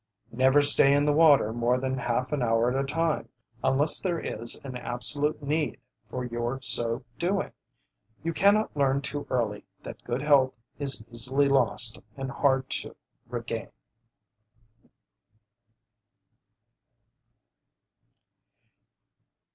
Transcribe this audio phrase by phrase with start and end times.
[0.31, 3.29] Never stay in the water more than half an hour at a time,
[3.63, 7.51] unless there is an absolute need for your so doing.
[8.23, 12.95] You cannot learn too early that good health is easily lost and hard to
[13.29, 13.69] regain.